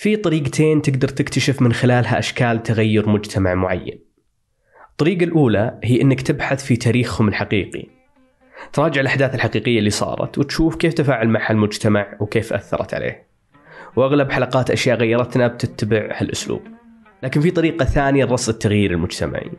[0.00, 4.00] في طريقتين تقدر تكتشف من خلالها أشكال تغير مجتمع معين.
[4.90, 7.86] الطريقة الأولى هي أنك تبحث في تاريخهم الحقيقي.
[8.72, 13.26] تراجع الأحداث الحقيقية اللي صارت وتشوف كيف تفاعل معها المجتمع وكيف أثرت عليه.
[13.96, 16.62] وأغلب حلقات أشياء غيرتنا بتتبع هالأسلوب.
[17.22, 19.50] لكن في طريقة ثانية لرصد التغيير المجتمعي.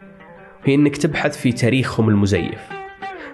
[0.64, 2.62] هي أنك تبحث في تاريخهم المزيف.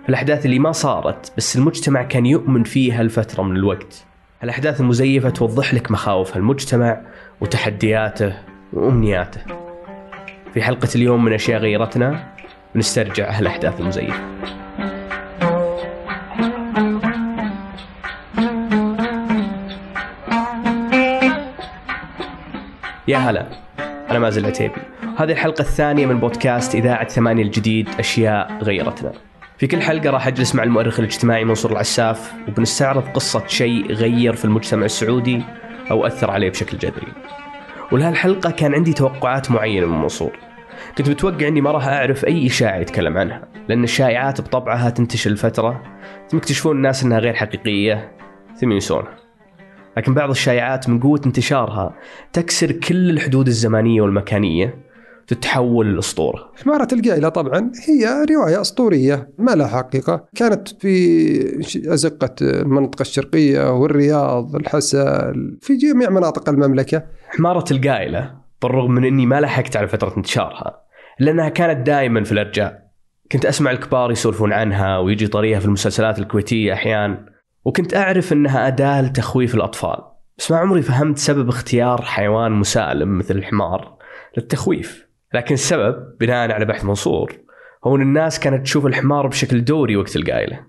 [0.04, 4.08] في الأحداث اللي ما صارت بس المجتمع كان يؤمن فيها لفترة من الوقت.
[4.44, 7.02] الأحداث المزيفة توضح لك مخاوف المجتمع
[7.42, 8.34] وتحدياته
[8.74, 9.42] وأمنياته.
[10.54, 12.34] في حلقة اليوم من أشياء غيرتنا
[12.76, 14.20] نسترجع هالأحداث المزيفة.
[23.08, 23.46] يا هلا
[24.10, 24.82] أنا مازل عتيبي.
[25.18, 29.12] هذه الحلقة الثانية من بودكاست إذاعة ثمانية الجديد أشياء غيرتنا.
[29.58, 34.46] في كل حلقة راح أجلس مع المؤرخ الاجتماعي منصور العساف وبنستعرض قصة شيء غير في
[34.46, 35.44] المجتمع السعودي
[35.92, 37.14] أو أثر عليه بشكل جذري.
[37.92, 40.40] ولهالحلقة كان عندي توقعات معينة من منصور.
[40.98, 45.84] كنت متوقع إني ما راح أعرف أي اشاعه يتكلم عنها، لأن الشائعات بطبعها تنتشر لفتره
[46.30, 48.12] ثم يكتشفون الناس إنها غير حقيقية
[48.56, 49.18] ثم ينسونها.
[49.98, 51.96] لكن بعض الشائعات من قوة انتشارها
[52.34, 54.87] تكسر كل الحدود الزمانية والمكانية
[55.28, 56.52] تتحول لأسطورة.
[56.64, 60.26] حمارة القائلة طبعا هي رواية أسطورية ما لها حقيقة.
[60.36, 67.04] كانت في أزقة المنطقة الشرقية والرياض الحسا في جميع مناطق المملكة.
[67.30, 70.82] حمارة القائلة بالرغم من إني ما لحقت على فترة انتشارها
[71.20, 72.88] لأنها كانت دائما في الأرجاء.
[73.32, 77.26] كنت أسمع الكبار يسولفون عنها ويجي طريقها في المسلسلات الكويتية أحيانا.
[77.66, 79.98] وكنت أعرف إنها أداة لتخويف الأطفال.
[80.38, 83.98] بس ما عمري فهمت سبب اختيار حيوان مسالم مثل الحمار
[84.38, 85.07] للتخويف.
[85.34, 87.34] لكن السبب بناء على بحث منصور
[87.86, 90.60] هو أن الناس كانت تشوف الحمار بشكل دوري وقت القايلة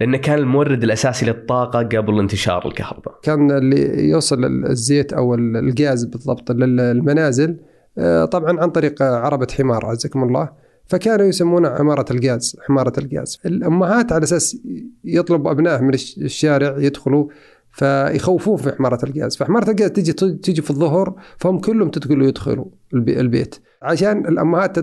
[0.00, 3.18] لأنه كان المورد الأساسي للطاقة قبل انتشار الكهرباء.
[3.22, 7.56] كان اللي يوصل الزيت أو الغاز بالضبط للمنازل
[7.98, 10.48] آه، طبعا عن طريق عربة حمار عزكم الله.
[10.86, 13.40] فكانوا يسمونه عمارة الغاز حمارة الغاز.
[13.46, 14.56] الأمهات على أساس
[15.04, 17.28] يطلبوا أبنائهم من الش- الشارع يدخلوا
[17.72, 19.36] فيخوفوه في حمارة الغاز.
[19.36, 23.54] فحمارة الغاز تجي تجي في الظهر فهم كلهم تدخلوا يدخلوا البي- البيت.
[23.82, 24.78] عشان الأمهات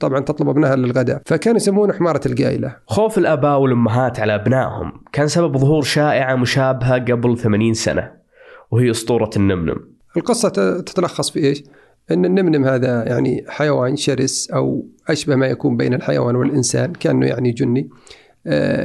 [0.00, 1.22] طبعا تطلب أبنائها للغداء.
[1.26, 2.76] فكانوا يسمونه حمارة القايلة.
[2.86, 8.10] خوف الآباء والأمهات على أبنائهم كان سبب ظهور شائعة مشابهة قبل 80 سنة
[8.70, 9.76] وهي أسطورة النمنم.
[10.16, 11.62] القصة ت- تتلخص في إيش؟
[12.10, 17.50] إن النمنم هذا يعني حيوان شرس أو أشبه ما يكون بين الحيوان والإنسان كأنه يعني
[17.50, 17.88] جني.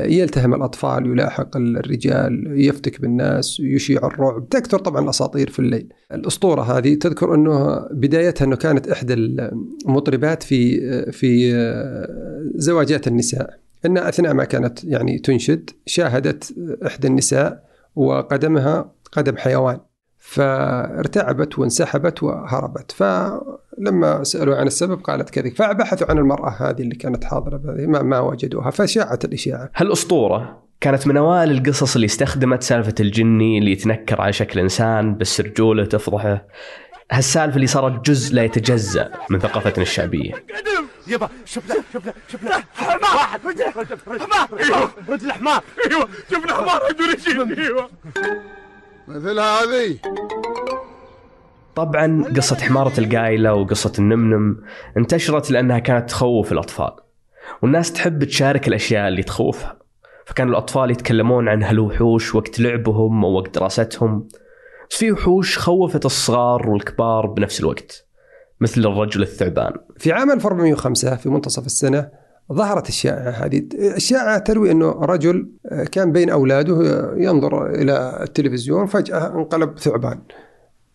[0.06, 4.50] يلتهم الأطفال يلاحق الرجال يفتك بالناس يشيع الرعب.
[4.50, 5.94] تكثر طبعا الأساطير في الليل.
[6.14, 13.60] الأسطورة هذه تذكر أنه بدايتها أنه كانت إحدى المطربات في في آه، زواجات النساء.
[13.86, 16.56] إن أثناء ما كانت يعني تنشد شاهدت
[16.86, 17.64] إحدى النساء
[17.96, 19.80] وقدمها قدم حيوان.
[20.20, 22.92] فارتعبت وانسحبت وهربت.
[23.82, 28.02] فلما سألوا عن السبب قالت كذا فبحثوا عن المرأة هذه اللي كانت حاضرة بهذه ما,
[28.02, 29.72] ما وجدوها فشاعت الإشاعة.
[29.76, 35.42] هالاسطوره كانت من أوائل القصص اللي استخدمت سالفة الجني اللي يتنكر على شكل إنسان بس
[35.42, 36.48] رجوله تفضحه.
[37.12, 40.32] هالسالفة اللي صارت جزء لا يتجزأ من ثقافتنا الشعبية.
[41.08, 43.40] يبا شفنا شفنا شفنا حمار واحد.
[44.20, 47.90] حمار أيوه رجل حمار أيوه شفنا حمار عنده رجل أيوه
[49.08, 49.98] مثل هذه.
[51.76, 54.58] طبعا قصة حمارة القايلة وقصة النمنم
[54.98, 56.92] انتشرت لأنها كانت تخوف الأطفال.
[57.64, 59.78] والناس تحب تشارك الأشياء اللي تخوفها.
[60.26, 64.28] فكانوا الأطفال يتكلمون عن هالوحوش وقت لعبهم أو وقت دراستهم.
[64.90, 68.08] بس في وحوش خوفت الصغار والكبار بنفس الوقت
[68.62, 69.74] مثل الرجل الثعبان.
[69.98, 72.10] في عام 1405 في منتصف السنة
[72.54, 73.64] ظهرت الشائعة هذه.
[73.96, 75.52] الشائعة تروي أنه رجل
[75.92, 76.78] كان بين أولاده
[77.18, 80.22] ينظر إلى التلفزيون فجأة انقلب ثعبان.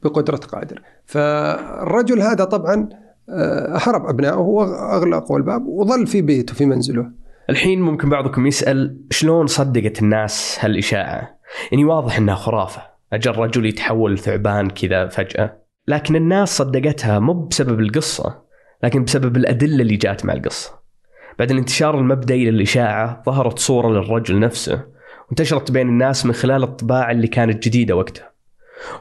[0.03, 0.83] بقدرة قادر.
[1.07, 2.89] فالرجل هذا طبعا
[3.29, 7.11] آه، هرب أبنائه وأغلقوا الباب وظل في بيته في منزله.
[7.51, 11.39] الحين ممكن بعضكم يسأل شلون صدقت الناس هالإشاعة؟
[11.73, 12.83] يعني واضح أنها خرافة.
[13.13, 15.57] أجل رجل يتحول ثعبان كذا فجأة.
[15.89, 18.43] لكن الناس صدقتها مو بسبب القصة
[18.83, 20.71] لكن بسبب الأدلة اللي جات مع القصة.
[21.39, 24.85] بعد الانتشار المبدئي للإشاعة ظهرت صورة للرجل نفسه
[25.29, 28.36] وانتشرت بين الناس من خلال الطباعة اللي كانت جديدة وقتها.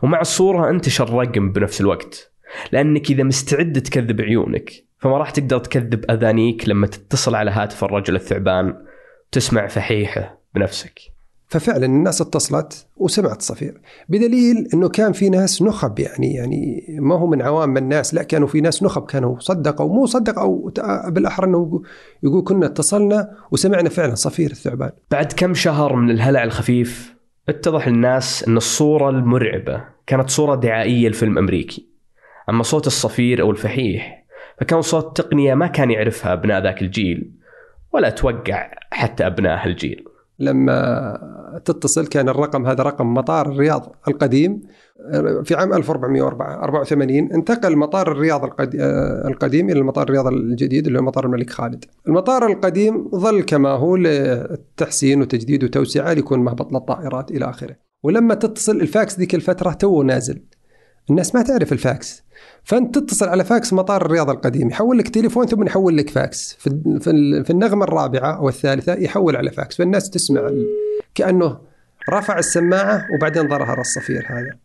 [0.03, 2.31] ومع الصورة انتشر رقم بنفس الوقت.
[2.71, 8.15] لأنك إذا مستعد تكذب عيونك فما راح تقدر تكذب أذانيك لما تتصل على هاتف الرجل
[8.15, 8.73] الثعبان
[9.27, 11.15] وتسمع فحيحه بنفسك.
[11.47, 17.27] ففعلا الناس اتصلت وسمعت صفير بدليل إنه كان في ناس نخب يعني يعني ما هو
[17.27, 20.71] من عوام الناس لا كانوا في ناس نخب كانوا صدقوا مو صدق أو
[21.07, 21.81] بالأحرى إنه
[22.23, 24.91] يقول كنا اتصلنا وسمعنا فعلا صفير الثعبان.
[25.11, 27.14] بعد كم شهر من الهلع الخفيف
[27.49, 31.87] اتضح للناس أن الصورة المرعبة كانت صورة دعائية لفيلم أمريكي.
[32.49, 34.25] أما صوت الصفير أو الفحيح
[34.59, 37.31] فكان صوت تقنية ما كان يعرفها أبناء ذاك الجيل
[37.93, 40.05] ولا توقع حتى أبناء هالجيل
[40.39, 44.61] لما تتصل كان الرقم هذا رقم مطار الرياض القديم
[45.43, 48.43] في عام 1484 انتقل مطار الرياض
[49.27, 51.85] القديم إلى المطار الرياض الجديد اللي هو مطار الملك خالد.
[52.07, 57.75] المطار القديم ظل كما هو للتحسين وتجديد وتوسعة ليكون مهبط للطائرات إلى آخره.
[58.03, 60.41] ولما تتصل الفاكس ذيك الفترة تو نازل.
[61.09, 62.23] الناس ما تعرف الفاكس.
[62.63, 66.53] فأنت تتصل على فاكس مطار الرياض القديم يحول لك تليفون ثم يحول لك فاكس.
[66.59, 66.69] في
[67.45, 69.77] في النغمة الرابعة أو الثالثة يحول على فاكس.
[69.77, 70.51] فالناس تسمع
[71.15, 71.59] كأنه
[72.09, 74.57] رفع السماعة وبعدين ظهر الصفير هذا.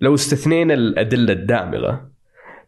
[0.00, 2.10] لو استثنينا الأدلة الدامغة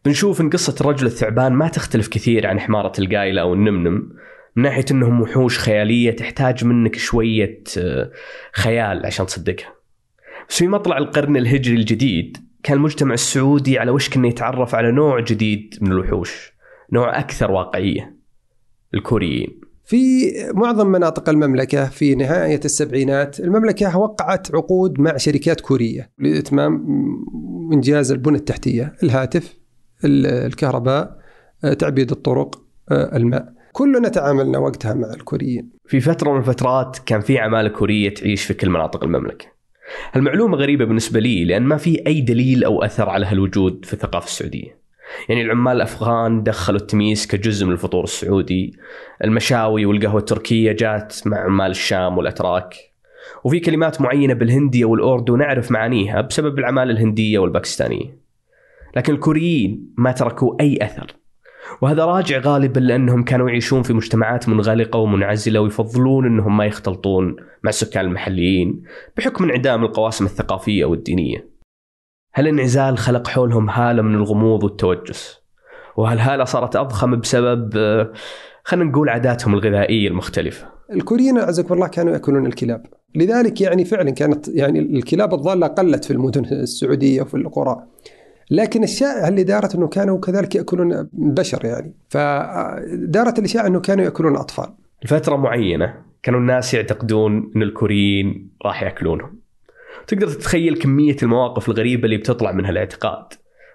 [0.05, 4.09] بنشوف إن قصة الرجل الثعبان ما تختلف كثير عن حمارة القايلة أو النمنم
[4.55, 8.11] من ناحية انهم وحوش خيالية تحتاج منك شوية آه،
[8.53, 9.73] خيال عشان تصدقها.
[10.47, 15.75] في مطلع القرن الهجري الجديد كان المجتمع السعودي على وشك إنه يتعرف على نوع جديد
[15.81, 16.53] من الوحوش،
[16.93, 18.17] نوع أكثر واقعية.
[18.93, 19.59] الكوريين.
[19.85, 26.85] في معظم مناطق المملكة في نهاية السبعينات المملكة وقعت عقود مع شركات كورية لإتمام
[27.73, 29.57] إنجاز البنى التحتية الهاتف
[30.05, 31.17] الكهرباء
[31.79, 32.61] تعبيد الطرق
[32.91, 38.43] الماء كلنا تعاملنا وقتها مع الكوريين في فترة من الفترات كان في عمالة كورية تعيش
[38.43, 39.52] في كل مناطق المملكة
[40.15, 44.25] المعلومة غريبة بالنسبة لي لأن ما في أي دليل أو أثر على هالوجود في الثقافة
[44.25, 44.83] السعودية.
[45.29, 48.77] يعني العمال الأفغان دخلوا التميس كجزء من الفطور السعودي.
[49.23, 52.75] المشاوي والقهوة التركية جات مع عمال الشام والأتراك.
[53.43, 58.17] وفي كلمات معينة بالهنديه والاردو نعرف معانيها بسبب العمالة الهندية والباكستانية.
[58.95, 61.22] لكن الكوريين ما تركوا أي أثر.
[61.81, 67.69] وهذا راجع غالبا لأنهم كانوا يعيشون في مجتمعات منغلقة ومنعزلة ويفضلون أنهم ما يختلطون مع
[67.69, 68.83] السكان المحليين
[69.17, 71.53] بحكم انعدام القواسم الثقافية والدينية.
[72.35, 75.43] هالانعزال خلق حولهم هالة من الغموض والتوجس؟
[75.97, 78.13] وهالهالة صارت أضخم بسبب آه،
[78.63, 82.85] خلينا نقول عاداتهم الغذائية المختلفة؟ الكوريين أعزكم الله كانوا يأكلون الكلاب.
[83.15, 87.83] لذلك يعني فعلا كانت يعني الكلاب الضالة قلت في المدن السعودية وفي القرى.
[88.51, 91.93] لكن الشائعة اللي دارت أنه كانوا كذلك يأكلون بشر يعني.
[92.09, 94.73] فدارت الإشاعة أنه كانوا يأكلون أطفال.
[95.03, 95.93] لفترة معينة
[96.23, 99.39] كانوا الناس يعتقدون أن الكوريين راح يأكلونهم.
[100.07, 103.25] تقدر تتخيل كمية المواقف الغريبة اللي بتطلع من هالاعتقاد.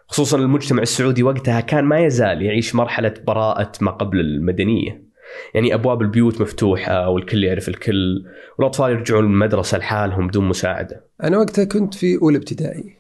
[0.07, 5.09] خصوصا المجتمع السعودي وقتها كان ما يزال يعيش مرحلة براءة ما قبل المدنية.
[5.55, 8.25] يعني أبواب البيوت مفتوحة والكل يعرف الكل
[8.59, 11.05] والأطفال يرجعون المدرسة لحالهم بدون مساعدة.
[11.23, 12.98] أنا وقتها كنت في أولى ابتدائي.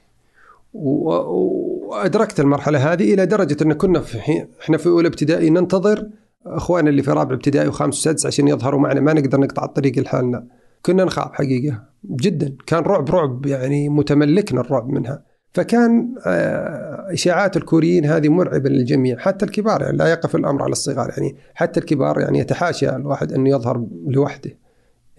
[0.72, 6.08] وأدركت المرحلة هذه إلى درجة أن كنا في إحنا في أولى ابتدائي ننتظر
[6.46, 9.00] أخواننا اللي في رابع ابتدائي وخامس وسادس عشان يظهروا معنا.
[9.00, 10.46] ما نقدر نقطع الطريق لحالنا.
[10.82, 12.56] كنا نخاف حقيقة جدا.
[12.66, 15.22] كان رعب رعب يعني متملكنا الرعب منها.
[15.52, 19.18] فكان آه، إشاعات الكوريين هذه مرعبة للجميع.
[19.18, 21.10] حتى الكبار يعني لا يقف الأمر على الصغار.
[21.10, 24.50] يعني حتى الكبار يعني يتحاشى الواحد انه يظهر لوحده.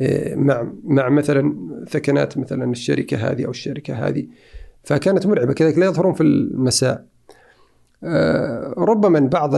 [0.02, 1.56] آه، مع مع مثلا
[1.90, 4.28] ثكنات مثلا الشركة هذه أو الشركة هذه.
[4.84, 5.54] فكانت مرعبة.
[5.54, 7.06] كذلك لا يظهرون في المساء.
[8.04, 9.52] آه، ربما بعض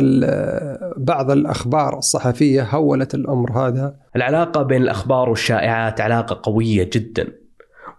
[0.97, 3.95] بعض الأخبار الصحفية هولت الأمر هذا.
[4.15, 7.27] العلاقة بين الأخبار والشائعات علاقة قوية جدا.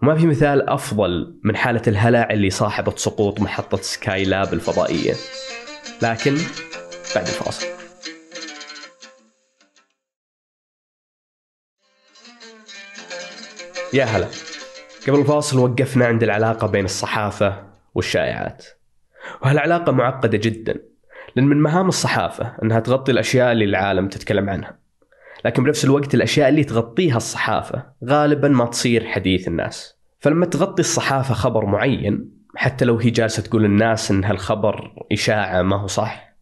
[0.01, 5.13] وما في مثال أفضل من حالة الهلع اللي صاحبت سقوط محطة سكاي لاب الفضائية.
[6.01, 6.35] لكن
[7.15, 7.67] بعد الفاصل.
[13.93, 14.27] يا هلا.
[15.07, 17.63] قبل الفاصل وقفنا عند العلاقة بين الصحافة
[17.95, 18.65] والشائعات.
[19.41, 20.79] وهالعلاقة معقدة جدا
[21.35, 24.77] لأن من مهام الصحافة أنها تغطي الأشياء اللي العالم تتكلم عنها.
[25.45, 29.97] لكن بنفس الوقت الأشياء اللي تغطيها الصحافة غالبا ما تصير حديث الناس.
[30.19, 35.75] فلما تغطي الصحافة خبر معين حتى لو هي جالسة تقول للناس أن هالخبر إشاعة ما
[35.75, 36.33] هو صح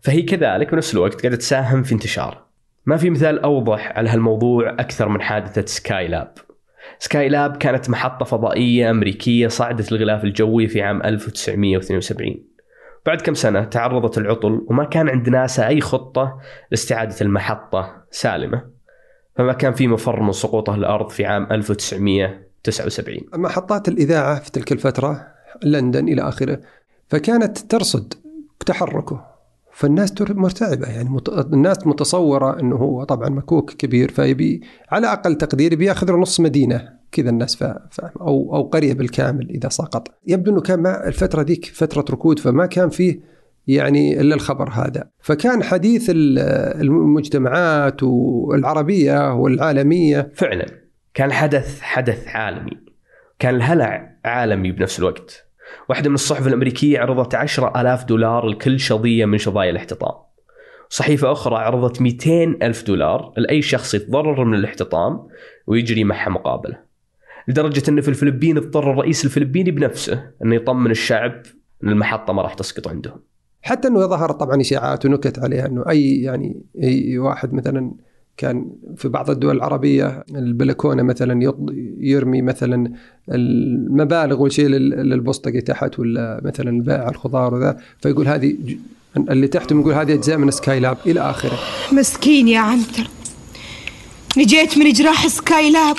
[0.00, 2.46] فهي كذلك بنفس الوقت قاعدة تساهم في انتشاره
[2.86, 6.34] ما في مثال أوضح على هالموضوع أكثر من حادثة سكاي لاب.
[6.98, 12.36] سكاي لاب كانت محطة فضائية أمريكية صعدت الغلاف الجوي في عام 1972
[13.06, 16.40] بعد كم سنة تعرضت العطل وما كان عند ناسا أي خطة
[16.70, 18.62] لاستعادة المحطة سالمة
[19.36, 25.26] فما كان في مفر من سقوطها الأرض في عام 1979 محطات الإذاعة في تلك الفترة
[25.62, 26.60] لندن إلى آخره
[27.08, 28.14] فكانت ترصد
[28.66, 29.35] تحركه.
[29.76, 30.86] فالناس مرتعبة.
[30.86, 31.18] يعني.
[31.52, 37.30] الناس متصورة أنه هو طبعا مكوك كبير فيبي على أقل تقدير بيأخذ نص مدينة كذا
[37.30, 37.78] الناس فاهم
[38.20, 40.08] أو أو قرية بالكامل إذا سقط.
[40.26, 43.20] يبدو أنه كان مع الفترة ذيك فترة ركود فما كان فيه
[43.66, 45.08] يعني إلا الخبر هذا.
[45.20, 50.32] فكان حديث المجتمعات والعربية والعالمية.
[50.34, 50.66] فعلا
[51.14, 52.78] كان حدث حدث عالمي.
[53.38, 55.45] كان الهلع عالمي بنفس الوقت.
[55.88, 60.14] واحدة من الصحف الأمريكية عرضت عشرة ألاف دولار لكل شظية من شظايا الاحتطام.
[60.88, 65.28] صحيفة أخرى عرضت 200 ألف دولار لأي شخص يتضرر من الاحتطام
[65.66, 66.78] ويجري معها مقابلة.
[67.48, 71.42] لدرجة أن في الفلبين اضطر الرئيس الفلبيني بنفسه أنه يطمن الشعب
[71.84, 73.20] أن المحطة ما راح تسقط عندهم.
[73.62, 77.94] حتى أنه ظهرت طبعا إشاعات ونكت عليها أنه أي يعني أي واحد مثلا
[78.36, 81.52] كان في بعض الدول العربية البلكونة مثلا
[82.00, 82.92] يرمي مثلا
[83.32, 88.76] المبالغ والشيء لل- للبوسطجي تحت ولا مثلا بائع الخضار وذا فيقول هذه ج-
[89.30, 91.58] اللي تحتهم يقول هذه أجزاء من سكاي لاب إلى آخره.
[91.92, 93.08] مسكين يا عنتر.
[94.38, 95.96] نجيت من جراح سكاي لاب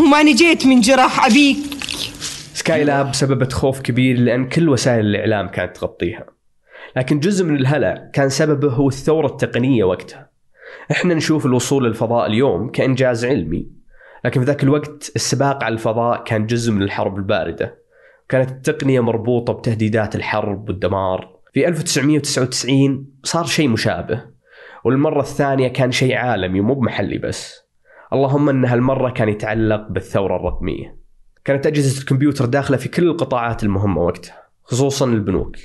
[0.00, 1.56] وما نجيت من جراح أبيك.
[2.54, 6.24] سكاي لاب سببت خوف كبير لأن كل وسائل الإعلام كانت تغطيها.
[6.96, 10.31] لكن جزء من الهلع كان سببه هو الثورة التقنية وقتها.
[10.90, 13.82] إحنا نشوف الوصول للفضاء اليوم كإنجاز علمي
[14.24, 17.82] لكن في ذاك الوقت السباق على الفضاء كان جزء من الحرب الباردة.
[18.28, 21.36] كانت التقنية مربوطة بتهديدات الحرب والدمار.
[21.52, 24.24] في 1999 صار شيء مشابه
[24.84, 27.62] والمرة الثانية كان شيء عالمي مو بمحلي بس.
[28.12, 30.96] اللهم أن هالمرة كان يتعلق بالثورة الرقمية.
[31.44, 35.56] كانت أجهزة الكمبيوتر داخلة في كل القطاعات المهمة وقتها خصوصا البنوك.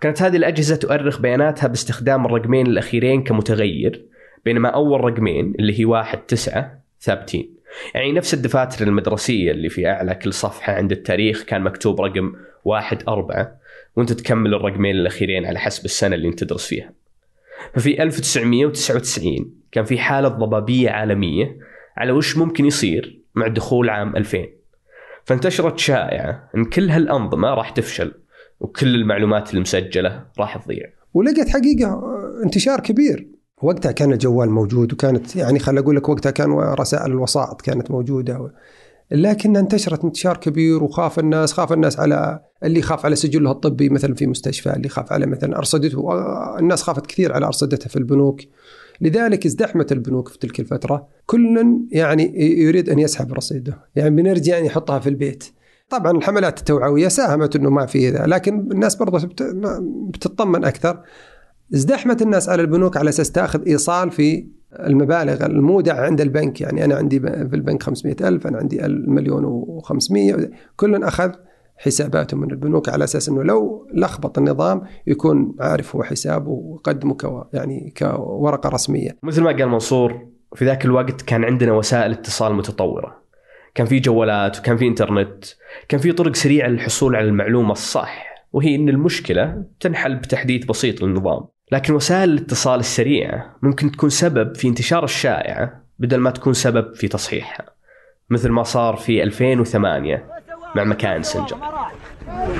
[0.00, 4.08] كانت هذه الأجهزة تؤرخ بياناتها باستخدام الرقمين الأخيرين كمتغير
[4.44, 7.54] بينما أول رقمين اللي هي واحد تسعة ثابتين.
[7.94, 12.32] يعني نفس الدفاتر المدرسية اللي في أعلى كل صفحة عند التاريخ كان مكتوب رقم
[12.64, 13.56] واحد أربعة
[13.96, 16.92] وأنت تكمل الرقمين الأخيرين على حسب السنة اللي أنت تدرس فيها.
[17.74, 21.56] ففي 1999 كان في حالة ضبابية عالمية
[21.96, 24.46] على وش ممكن يصير مع دخول عام 2000
[25.24, 28.12] فانتشرت شائعة أن كل هالأنظمة راح تفشل
[28.60, 30.90] وكل المعلومات المسجلة راح تضيع.
[31.14, 32.02] ولقت حقيقة
[32.44, 33.26] انتشار كبير.
[33.62, 38.50] وقتها كان الجوال موجود وكانت يعني خل أقول لك وقتها كان رسائل الوسائط كانت موجودة
[39.10, 44.14] لكنها انتشرت انتشار كبير وخاف الناس خاف الناس على اللي خاف على سجله الطبي مثلا
[44.14, 46.08] في مستشفى اللي خاف على مثلا أرصدته.
[46.58, 48.40] الناس خافت كثير على ارصدتها في البنوك.
[49.00, 51.06] لذلك ازدحمت البنوك في تلك الفترة.
[51.26, 53.78] كل يعني يريد أن يسحب رصيده.
[53.96, 55.44] يعني بنرجع يعني يحطها في البيت.
[55.88, 59.28] طبعا الحملات التوعوية ساهمت إنه ما في لكن الناس برضه
[60.08, 61.02] بتطمن أكثر.
[61.74, 64.46] ازدحمت الناس على البنوك على أساس تأخذ إيصال في
[64.80, 66.60] المبالغ المودع عند البنك.
[66.60, 71.32] يعني أنا عندي في البنك 500 ألف أنا عندي المليون و500 كل أخذ
[71.76, 77.44] حساباته من البنوك على أساس إنه لو لخبط النظام يكون عارف هو حسابه ويقدمه كو
[77.52, 79.16] يعني كورقة رسمية.
[79.22, 83.24] مثل ما قال منصور في ذاك الوقت كان عندنا وسائل اتصال متطورة.
[83.74, 85.44] كان في جوالات وكان في إنترنت.
[85.88, 88.34] كان في طرق سريعة للحصول على المعلومة الصح.
[88.52, 91.53] وهي إن المشكلة تنحل بتحديث بسيط للنظام.
[91.72, 97.08] لكن وسائل الاتصال السريعة ممكن تكون سبب في انتشار الشائعة بدل ما تكون سبب في
[97.08, 97.66] تصحيحها
[98.30, 100.26] مثل ما صار في 2008
[100.76, 101.56] مع مكان سنجر.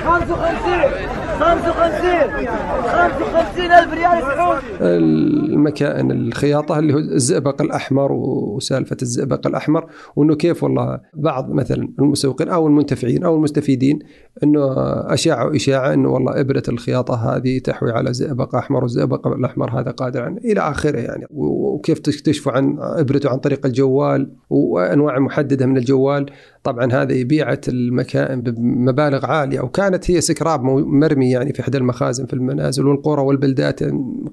[0.03, 2.47] 55 55
[2.87, 10.63] 55 ألف ريال سعودي المكائن الخياطة اللي هو الزئبق الأحمر وسالفة الزئبق الأحمر وأنه كيف
[10.63, 13.99] والله بعض مثلا المسوقين أو المنتفعين أو المستفيدين
[14.43, 14.73] أنه
[15.13, 20.21] أشاعوا إشاعة أنه والله إبرة الخياطة هذه تحوي على زئبق أحمر والزئبق الأحمر هذا قادر
[20.21, 21.25] عن إلى آخره يعني.
[21.31, 26.25] وكيف تكتشفوا عن إبرته عن طريق الجوال وأنواع محددة من الجوال.
[26.63, 32.33] طبعا هذه بيعت المكائن بمبالغ عالية وكانت هي سكراب مرمي يعني في إحدى المخازن في
[32.33, 33.79] المنازل والقرى والبلدات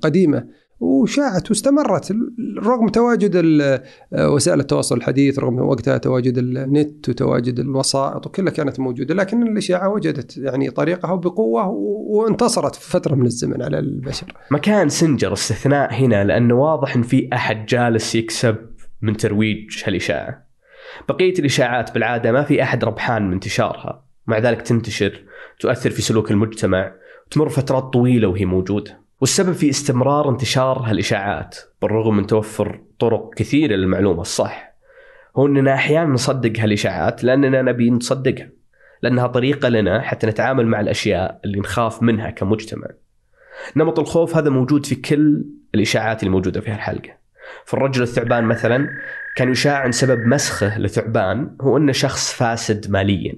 [0.02, 0.46] قديمة
[0.80, 2.16] وشاعت واستمرت
[2.58, 3.36] رغم تواجد
[4.12, 10.36] وسائل التواصل الحديث رغم وقتها تواجد النت وتواجد الوسائط وكلها كانت موجودة لكن الإشاعة وجدت
[10.36, 11.68] يعني طريقها بقوة
[12.08, 14.32] وانتصرت في فترة من الزمن على البشر.
[14.50, 18.56] مكان سنجر استثناء هنا لأنه واضح أن في أحد جالس يكسب
[19.02, 20.46] من ترويج هالإشاعة.
[21.08, 25.24] بقية الإشاعات بالعادة ما في أحد ربحان من انتشارها مع ذلك تنتشر
[25.60, 26.92] تؤثر في سلوك المجتمع
[27.26, 29.02] وتمر فترات طويلة وهي موجودة.
[29.20, 34.74] والسبب في استمرار انتشار هالإشاعات بالرغم من توفر طرق كثيرة للمعلومة الصح.
[35.36, 38.50] هو أننا أحيانا نصدق هالإشاعات لأننا نبي نصدقها
[39.02, 42.86] لأنها طريقة لنا حتى نتعامل مع الأشياء اللي نخاف منها كمجتمع.
[43.76, 45.44] نمط الخوف هذا موجود في كل
[45.74, 47.10] الإشاعات الموجودة في هالحلقة.
[47.64, 48.88] فالرجل الثعبان مثلا
[49.36, 53.34] كان يشاع عن سبب مسخه لثعبان هو أنه شخص فاسد ماليا.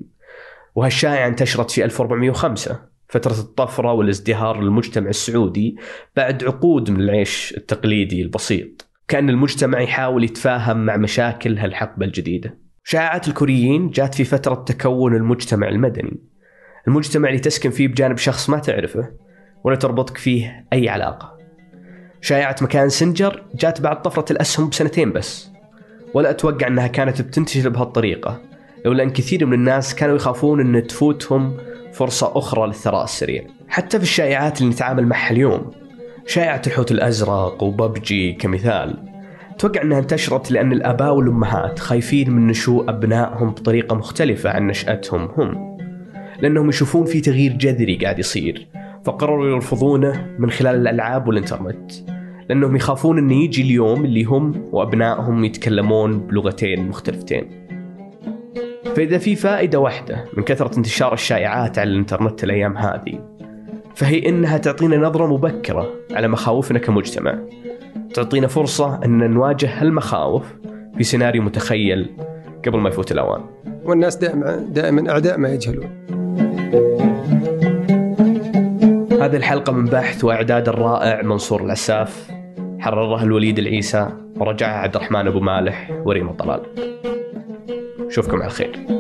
[0.75, 5.77] وهالشائعة انتشرت في 1405 فترة الطفرة والازدهار للمجتمع السعودي
[6.17, 8.87] بعد عقود من العيش التقليدي البسيط.
[9.09, 12.59] كأن المجتمع يحاول يتفاهم مع مشاكل هالحقبة الجديدة.
[12.85, 16.21] شائعات الكوريين جات في فترة تكون المجتمع المدني.
[16.89, 19.11] المجتمع اللي تسكن فيه بجانب شخص ما تعرفه
[19.65, 21.39] ولا تربطك فيه أي علاقة.
[22.21, 25.51] شائعة مكان سنجر جات بعد طفرة الأسهم بسنتين بس
[26.15, 28.54] ولا أتوقع أنها كانت بتنتشر بهالطريقة.
[28.85, 31.57] لولا أن كثير من الناس كانوا يخافون أن تفوتهم
[31.93, 33.45] فرصة أخرى للثراء السريع.
[33.69, 35.71] حتى في الشائعات اللي نتعامل معها اليوم
[36.27, 38.97] شائعة الحوت الأزرق وببجي كمثال
[39.51, 45.77] أتوقع أنها انتشرت لأن الآباء والأمهات خايفين من نشوء أبنائهم بطريقة مختلفة عن نشأتهم هم
[46.41, 48.67] لأنهم يشوفون في تغيير جذري قاعد يصير
[49.05, 51.93] فقرروا يرفضونه من خلال الألعاب والإنترنت
[52.49, 57.64] لأنهم يخافون أن يجي اليوم اللي هم وأبنائهم يتكلمون بلغتين مختلفتين.
[58.97, 63.21] فإذا في فائدة واحدة من كثرة انتشار الشائعات على الإنترنت الأيام هذه
[63.95, 67.39] فهي إنها تعطينا نظرة مبكرة على مخاوفنا كمجتمع.
[68.15, 70.55] تعطينا فرصة أن نواجه هالمخاوف
[70.97, 72.11] في سيناريو متخيل
[72.67, 73.41] قبل ما يفوت الأوان.
[73.85, 75.91] والناس دائما دائما أعداء ما يجهلون.
[79.23, 82.31] هذه الحلقة من بحث وإعداد الرائع منصور العساف
[82.79, 86.94] حررها الوليد العيسى ورجعها عبد الرحمن أبو مالح وريم الطلال
[88.15, 88.94] نشوفكم على خير.